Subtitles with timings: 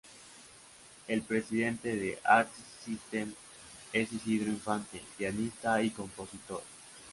[1.07, 3.31] El presidente de Artist System
[3.93, 6.63] es Isidro Infante, pianista y compositor.